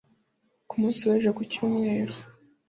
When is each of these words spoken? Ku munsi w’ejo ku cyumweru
Ku 0.67 0.73
munsi 0.81 1.01
w’ejo 1.09 1.31
ku 1.37 1.43
cyumweru 1.51 2.13